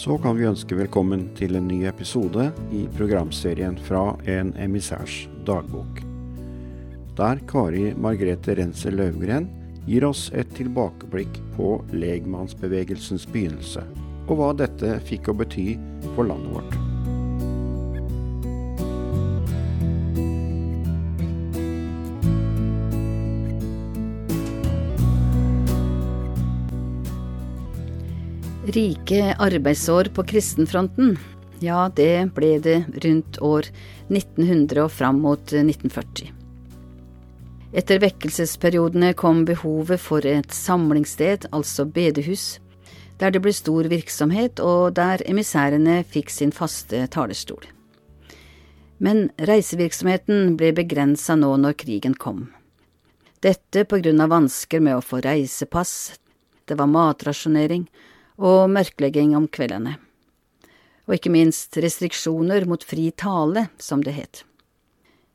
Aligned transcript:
så 0.00 0.18
kan 0.18 0.36
vi 0.36 0.46
ønske 0.48 0.76
velkommen 0.78 1.26
til 1.36 1.58
en 1.58 1.66
ny 1.68 1.82
episode 1.84 2.46
i 2.72 2.86
programserien 2.96 3.74
fra 3.84 4.14
En 4.24 4.54
emissærs 4.56 5.26
dagbok. 5.44 6.00
Der 7.18 7.42
Kari 7.50 7.90
Margrethe 7.92 8.56
Renser 8.56 8.96
Løvgren 8.96 9.50
gir 9.84 10.06
oss 10.08 10.30
et 10.32 10.54
tilbakeblikk 10.56 11.42
på 11.58 11.74
legmannsbevegelsens 11.92 13.28
begynnelse, 13.28 13.84
og 14.24 14.40
hva 14.40 14.54
dette 14.62 14.96
fikk 15.10 15.28
å 15.28 15.36
bety 15.42 15.74
for 16.14 16.32
landet 16.32 16.56
vårt. 16.56 16.89
Rike 28.70 29.34
arbeidsår 29.38 30.04
på 30.04 30.22
kristenfronten, 30.22 31.16
ja, 31.58 31.88
det 31.96 32.30
ble 32.36 32.50
det 32.62 32.76
rundt 33.02 33.38
år 33.42 33.66
1900 34.12 34.84
og 34.84 34.92
fram 34.94 35.16
mot 35.24 35.42
1940. 35.42 36.28
Etter 37.74 37.98
vekkelsesperiodene 38.04 39.08
kom 39.18 39.40
behovet 39.48 39.98
for 39.98 40.26
et 40.26 40.54
samlingssted, 40.54 41.48
altså 41.50 41.86
bedehus, 41.86 42.60
der 43.18 43.34
det 43.34 43.42
ble 43.42 43.54
stor 43.56 43.88
virksomhet 43.90 44.62
og 44.62 44.94
der 45.00 45.24
emissærene 45.26 46.04
fikk 46.06 46.30
sin 46.30 46.54
faste 46.54 47.00
talerstol. 47.10 47.66
Men 49.02 49.32
reisevirksomheten 49.50 50.54
ble 50.60 50.70
begrensa 50.78 51.34
nå 51.34 51.56
når 51.58 51.74
krigen 51.82 52.14
kom. 52.14 52.46
Dette 53.42 53.82
på 53.88 53.98
grunn 53.98 54.22
av 54.22 54.30
vansker 54.36 54.78
med 54.84 55.00
å 55.00 55.02
få 55.02 55.24
reisepass, 55.26 56.14
det 56.70 56.78
var 56.78 56.86
matrasjonering, 56.86 57.88
og 58.40 58.70
mørklegging 58.72 59.36
om 59.36 59.46
kveldene. 59.52 59.98
Og 61.06 61.18
ikke 61.18 61.32
minst 61.32 61.76
restriksjoner 61.76 62.64
mot 62.70 62.84
fri 62.86 63.10
tale, 63.12 63.68
som 63.78 64.02
det 64.04 64.16
het. 64.16 64.42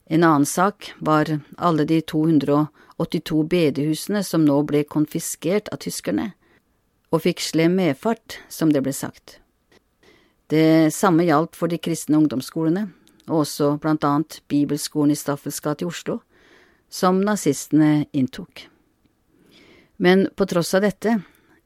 En 0.05 0.23
annen 0.23 0.45
sak 0.45 0.91
var 0.99 1.29
alle 1.57 1.85
de 1.85 2.01
282 2.01 3.43
bedehusene 3.49 4.21
som 4.23 4.45
nå 4.45 4.59
ble 4.69 4.83
konfiskert 4.85 5.69
av 5.73 5.81
tyskerne, 5.85 6.33
og 7.13 7.23
fikk 7.25 7.41
slem 7.41 7.77
medfart, 7.79 8.39
som 8.49 8.73
det 8.73 8.83
ble 8.85 8.93
sagt. 8.93 9.39
Det 10.49 10.93
samme 10.93 11.25
gjaldt 11.25 11.57
for 11.57 11.71
de 11.71 11.81
kristne 11.81 12.19
ungdomsskolene, 12.21 12.87
og 13.25 13.41
også 13.41 13.75
blant 13.81 14.05
annet 14.05 14.41
Bibelskolen 14.49 15.13
i 15.13 15.17
Staffels 15.17 15.57
gate 15.61 15.85
i 15.85 15.89
Oslo, 15.89 16.19
som 16.89 17.23
nazistene 17.25 18.05
inntok. 18.13 18.67
Men 19.97 20.27
på 20.35 20.45
tross 20.45 20.75
av 20.77 20.85
dette 20.85 21.17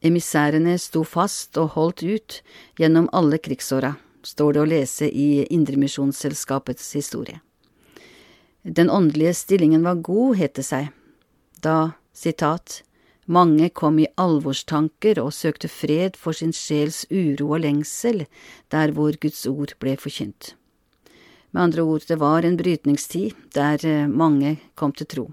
Emissærene 0.01 0.77
sto 0.79 1.03
fast 1.03 1.57
og 1.59 1.73
holdt 1.75 2.03
ut 2.03 2.39
gjennom 2.79 3.09
alle 3.11 3.37
krigsåra, 3.37 3.95
står 4.23 4.55
det 4.55 4.61
å 4.61 4.69
lese 4.69 5.09
i 5.11 5.45
Indremisjonsselskapets 5.51 6.93
historie. 6.95 7.41
Den 8.63 8.89
åndelige 8.89 9.33
stillingen 9.33 9.83
var 9.83 9.99
god, 10.03 10.37
het 10.39 10.55
det 10.55 10.65
seg, 10.67 10.91
da, 11.63 11.95
sitat, 12.15 12.81
mange 13.29 13.69
kom 13.69 13.99
i 14.01 14.07
alvorstanker 14.17 15.19
og 15.21 15.35
søkte 15.35 15.69
fred 15.69 16.15
for 16.17 16.33
sin 16.33 16.55
sjels 16.55 17.03
uro 17.11 17.51
og 17.53 17.61
lengsel 17.65 18.23
der 18.73 18.95
hvor 18.95 19.13
Guds 19.21 19.43
ord 19.51 19.75
ble 19.83 19.93
forkynt. 20.01 20.55
Med 21.51 21.63
andre 21.63 21.83
ord, 21.83 22.05
det 22.07 22.19
var 22.21 22.45
en 22.45 22.57
brytningstid 22.57 23.35
der 23.53 23.85
eh, 23.85 24.07
mange 24.07 24.57
kom 24.77 24.93
til 24.93 25.09
tro. 25.09 25.25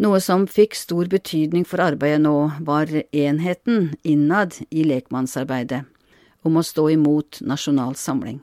Noe 0.00 0.16
som 0.24 0.46
fikk 0.48 0.78
stor 0.78 1.10
betydning 1.12 1.66
for 1.68 1.82
arbeidet 1.84 2.22
nå, 2.24 2.34
var 2.64 2.88
enheten 3.12 3.90
innad 4.00 4.56
i 4.70 4.86
lekmannsarbeidet 4.88 5.82
om 6.40 6.56
å 6.56 6.64
stå 6.64 6.86
imot 6.94 7.42
nasjonal 7.44 7.92
samling. 8.00 8.38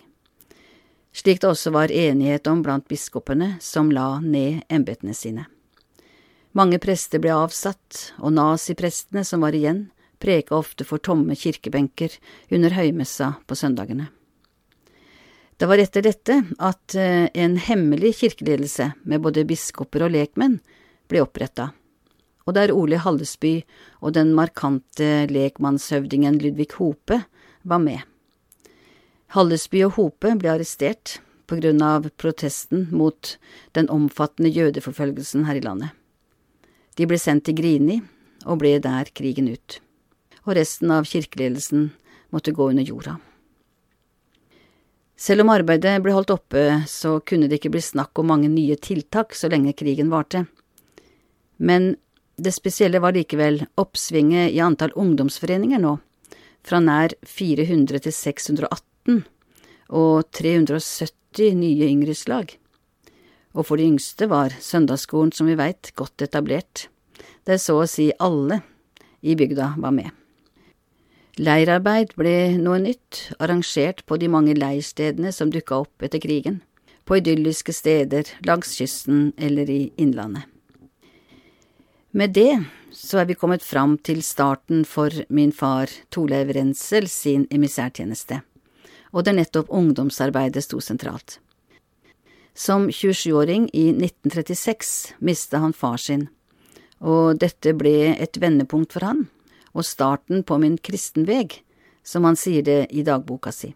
Slik 1.17 1.41
det 1.41 1.49
også 1.49 1.73
var 1.73 1.89
enighet 1.89 2.45
om 2.45 2.61
blant 2.61 2.85
biskopene 2.85 3.55
som 3.63 3.89
la 3.89 4.19
ned 4.21 4.67
embetene 4.69 5.17
sine. 5.17 5.47
Mange 6.53 6.77
prester 6.77 7.21
ble 7.21 7.33
avsatt, 7.33 8.13
og 8.21 8.37
naziprestene 8.37 9.25
som 9.25 9.41
var 9.41 9.57
igjen, 9.57 9.87
preka 10.21 10.59
ofte 10.61 10.85
for 10.85 11.01
tomme 11.01 11.33
kirkebenker 11.33 12.13
under 12.53 12.77
høymessa 12.77 13.33
på 13.49 13.57
søndagene. 13.57 14.11
Det 15.57 15.65
var 15.65 15.81
etter 15.81 16.05
dette 16.05 16.43
at 16.61 16.93
eh, 16.93 17.29
en 17.33 17.57
hemmelig 17.57 18.19
kirkeledelse 18.19 18.91
med 19.09 19.25
både 19.25 19.45
biskoper 19.49 20.05
og 20.05 20.13
lekmenn 20.13 20.59
ble 21.09 21.23
oppretta, 21.25 21.71
og 22.47 22.55
der 22.55 22.71
Ole 22.75 22.99
Hallesby 23.03 23.61
og 23.99 24.15
den 24.15 24.33
markante 24.37 25.27
lekmannshøvdingen 25.31 26.39
Ludvig 26.41 26.69
Hope 26.77 27.21
var 27.67 27.81
med. 27.83 28.03
Hallesby 29.35 29.83
og 29.87 29.97
Hope 29.97 30.31
ble 30.39 30.53
arrestert 30.53 31.17
på 31.47 31.59
grunn 31.59 31.81
av 31.83 32.07
protesten 32.19 32.87
mot 32.95 33.35
den 33.75 33.89
omfattende 33.91 34.51
jødeforfølgelsen 34.51 35.47
her 35.47 35.59
i 35.59 35.63
landet. 35.63 35.91
De 36.95 37.07
ble 37.07 37.19
sendt 37.21 37.45
til 37.47 37.57
Grini 37.59 38.01
og 38.45 38.61
ble 38.63 38.77
der 38.83 39.11
krigen 39.15 39.49
ut, 39.51 39.79
og 40.47 40.55
resten 40.57 40.91
av 40.95 41.07
kirkeledelsen 41.07 41.91
måtte 42.33 42.55
gå 42.55 42.69
under 42.71 42.87
jorda. 42.87 43.17
Selv 45.17 45.41
om 45.43 45.49
arbeidet 45.49 45.95
ble 46.05 46.13
holdt 46.13 46.31
oppe, 46.35 46.63
så 46.85 47.17
kunne 47.25 47.49
det 47.49 47.57
ikke 47.57 47.73
bli 47.73 47.81
snakk 47.81 48.19
om 48.21 48.29
mange 48.29 48.51
nye 48.53 48.77
tiltak 48.77 49.33
så 49.33 49.49
lenge 49.49 49.73
krigen 49.77 50.11
varte. 50.13 50.45
Men 51.57 51.95
det 52.37 52.53
spesielle 52.53 53.01
var 53.01 53.15
likevel 53.17 53.63
oppsvinget 53.81 54.53
i 54.53 54.61
antall 54.61 54.93
ungdomsforeninger 54.95 55.81
nå, 55.81 55.97
fra 56.67 56.79
nær 56.83 57.15
400 57.25 58.03
til 58.05 58.13
618, 58.13 59.23
og 59.89 60.27
370 60.35 61.55
nye 61.57 61.87
yngreslag. 61.87 62.53
Og 63.57 63.65
for 63.65 63.79
de 63.79 63.87
yngste 63.89 64.27
var 64.29 64.53
søndagsskolen, 64.61 65.31
som 65.33 65.49
vi 65.49 65.57
veit, 65.57 65.93
godt 65.97 66.21
etablert, 66.21 66.87
der 67.47 67.57
så 67.61 67.79
å 67.81 67.89
si 67.89 68.11
alle 68.19 68.61
i 69.23 69.33
bygda 69.39 69.73
var 69.81 69.95
med. 69.95 70.11
Leirarbeid 71.37 72.15
ble 72.17 72.57
noe 72.57 72.79
nytt, 72.81 73.31
arrangert 73.37 74.03
på 74.09 74.17
de 74.17 74.29
mange 74.29 74.55
leirstedene 74.57 75.31
som 75.33 75.53
dukka 75.53 75.83
opp 75.85 76.05
etter 76.05 76.21
krigen, 76.21 76.61
på 77.05 77.19
idylliske 77.21 77.73
steder 77.73 78.29
langs 78.45 78.73
kysten 78.77 79.31
eller 79.37 79.69
i 79.69 79.87
innlandet. 80.01 80.49
Med 82.17 82.33
det 82.33 82.63
så 82.89 83.19
er 83.21 83.27
vi 83.29 83.35
kommet 83.37 83.61
fram 83.61 83.91
til 84.01 84.23
starten 84.25 84.81
for 84.89 85.13
min 85.29 85.51
far 85.53 85.91
Torleiv 86.09 86.49
Rensel 86.55 87.05
sin 87.13 87.43
emissærtjeneste, 87.53 88.39
og 89.13 89.27
der 89.27 89.35
nettopp 89.37 89.69
ungdomsarbeidet 89.69 90.63
sto 90.65 90.81
sentralt. 90.81 91.37
Som 92.57 92.87
27-åring 92.89 93.67
i 93.69 93.91
1936 93.93 95.13
mista 95.21 95.61
han 95.61 95.75
far 95.77 96.01
sin, 96.01 96.25
og 96.97 97.37
dette 97.43 97.75
ble 97.77 98.15
et 98.15 98.41
vendepunkt 98.41 98.97
for 98.97 99.05
han, 99.05 99.27
og 99.77 99.85
starten 99.85 100.41
på 100.41 100.57
min 100.57 100.79
kristenveg, 100.81 101.59
som 102.01 102.25
han 102.25 102.39
sier 102.39 102.65
det 102.65 102.87
i 102.89 103.05
dagboka 103.05 103.53
si. 103.53 103.75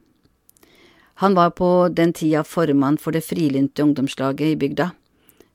Han 1.21 1.37
var 1.37 1.53
på 1.53 1.91
den 1.93 2.15
tida 2.17 2.41
formann 2.41 2.97
for 2.97 3.13
det 3.13 3.21
frilynte 3.21 3.85
ungdomslaget 3.85 4.55
i 4.55 4.57
bygda, 4.57 4.89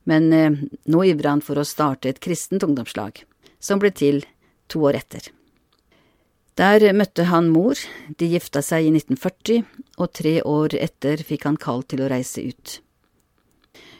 men 0.07 0.31
eh, 0.33 0.55
nå 0.87 1.03
ivrer 1.11 1.35
han 1.35 1.43
for 1.43 1.59
å 1.59 1.67
starte 1.67 2.09
et 2.09 2.21
kristent 2.23 2.63
ungdomslag, 2.63 3.25
som 3.59 3.81
ble 3.83 3.91
til 3.91 4.23
to 4.71 4.85
år 4.87 5.01
etter. 5.01 5.29
Der 6.57 6.81
møtte 6.97 7.27
han 7.29 7.51
mor, 7.53 7.77
de 8.17 8.31
gifta 8.31 8.63
seg 8.65 8.87
i 8.87 8.93
1940, 8.95 9.67
og 10.01 10.13
tre 10.17 10.39
år 10.41 10.73
etter 10.79 11.21
fikk 11.21 11.45
han 11.45 11.59
kall 11.61 11.83
til 11.85 12.01
å 12.01 12.09
reise 12.09 12.47
ut. 12.49 12.79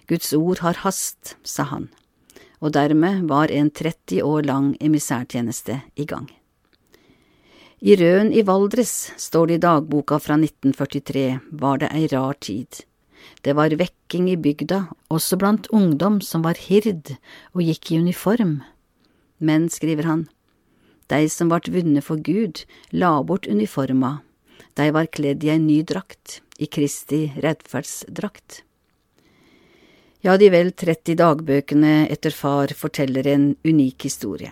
Guds 0.10 0.32
ord 0.34 0.64
har 0.64 0.82
hast, 0.82 1.36
sa 1.44 1.68
han, 1.70 1.90
og 2.64 2.74
dermed 2.74 3.28
var 3.30 3.54
en 3.54 3.70
30 3.70 4.24
år 4.26 4.48
lang 4.48 4.74
emissærtjeneste 4.82 5.82
i 6.00 6.08
gang. 6.10 6.32
I 7.78 7.94
Røen 8.00 8.32
i 8.34 8.42
Valdres, 8.42 9.12
står 9.22 9.52
det 9.52 9.60
i 9.60 9.66
dagboka 9.68 10.18
fra 10.18 10.40
1943, 10.40 11.28
var 11.62 11.84
det 11.84 11.92
ei 11.94 12.08
rar 12.10 12.40
tid. 12.42 12.87
Det 13.42 13.56
var 13.56 13.76
vekking 13.76 14.30
i 14.32 14.38
bygda, 14.38 14.88
også 15.14 15.38
blant 15.40 15.70
ungdom 15.74 16.22
som 16.22 16.44
var 16.46 16.60
hird 16.60 17.14
og 17.54 17.62
gikk 17.64 17.92
i 17.92 18.02
uniform. 18.02 18.60
Men, 19.40 19.70
skriver 19.70 20.10
han, 20.10 20.26
dei 21.08 21.28
som 21.32 21.52
vart 21.52 21.70
vunne 21.72 22.02
for 22.04 22.20
Gud, 22.20 22.66
la 22.92 23.14
bort 23.24 23.48
uniforma, 23.48 24.18
dei 24.76 24.90
var 24.92 25.08
kledd 25.08 25.46
i 25.46 25.54
ei 25.54 25.60
ny 25.62 25.82
drakt, 25.88 26.42
i 26.58 26.68
Kristi 26.68 27.28
rettferdsdrakt. 27.44 28.64
Ja, 30.26 30.36
de 30.38 30.50
vel 30.52 30.74
30 30.74 31.16
dagbøkene 31.20 32.08
etter 32.12 32.34
far 32.34 32.74
forteller 32.76 33.28
en 33.30 33.52
unik 33.64 34.10
historie, 34.10 34.52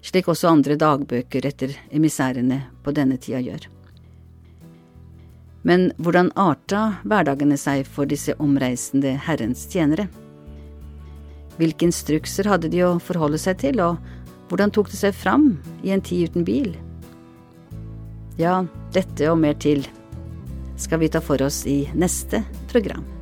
slik 0.00 0.30
også 0.30 0.52
andre 0.54 0.78
dagbøker 0.80 1.50
etter 1.50 1.74
emissærene 1.90 2.62
på 2.84 2.94
denne 2.94 3.18
tida 3.18 3.42
gjør. 3.42 3.66
Men 5.64 5.88
hvordan 5.96 6.28
arta 6.36 6.98
hverdagene 7.08 7.56
seg 7.60 7.88
for 7.88 8.08
disse 8.08 8.36
omreisende 8.42 9.14
Herrens 9.26 9.64
tjenere? 9.72 10.10
Hvilke 11.56 11.88
instrukser 11.88 12.50
hadde 12.50 12.68
de 12.72 12.82
å 12.84 12.98
forholde 13.00 13.40
seg 13.40 13.60
til, 13.62 13.80
og 13.80 13.96
hvordan 14.50 14.74
tok 14.74 14.90
det 14.92 15.00
seg 15.00 15.16
fram 15.16 15.54
i 15.86 15.94
en 15.94 16.04
tid 16.04 16.28
uten 16.28 16.44
bil? 16.44 16.74
Ja, 18.36 18.64
dette 18.92 19.30
og 19.30 19.40
mer 19.40 19.56
til 19.56 19.86
skal 20.76 21.00
vi 21.00 21.08
ta 21.08 21.22
for 21.22 21.40
oss 21.46 21.62
i 21.70 21.84
neste 21.94 22.42
program. 22.72 23.13